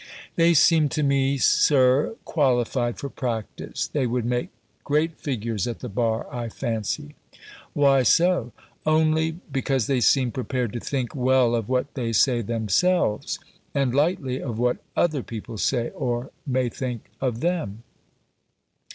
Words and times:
"They 0.35 0.55
seem 0.55 0.89
to 0.97 1.03
me. 1.03 1.37
Sir, 1.37 2.15
qualified 2.25 2.97
for 2.97 3.07
practice: 3.07 3.85
they 3.87 4.07
would 4.07 4.25
make 4.25 4.49
great 4.83 5.13
figures 5.19 5.67
at 5.67 5.77
the 5.81 5.89
bar, 5.89 6.25
I 6.33 6.49
fancy." 6.49 7.13
"Why 7.73 8.01
so?" 8.01 8.51
"Only, 8.83 9.33
because 9.51 9.85
they 9.85 10.01
seem 10.01 10.31
prepared 10.31 10.73
to 10.73 10.79
think 10.79 11.13
well 11.13 11.53
of 11.53 11.69
what 11.69 11.93
they 11.93 12.13
say 12.13 12.41
themselves; 12.41 13.37
and 13.75 13.93
lightly 13.93 14.41
of 14.41 14.57
what 14.57 14.77
other 14.97 15.21
people 15.21 15.59
say, 15.59 15.91
or 15.91 16.31
may 16.47 16.67
think, 16.67 17.11
of 17.21 17.41
them." 17.41 17.83